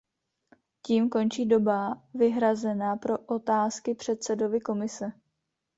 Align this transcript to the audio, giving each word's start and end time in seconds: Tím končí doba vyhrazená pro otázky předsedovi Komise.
Tím 0.81 1.09
končí 1.09 1.45
doba 1.45 2.01
vyhrazená 2.13 2.95
pro 2.95 3.17
otázky 3.17 3.95
předsedovi 3.95 4.61
Komise. 4.61 5.11